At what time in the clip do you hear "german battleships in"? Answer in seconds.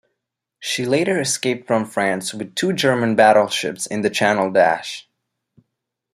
2.75-4.01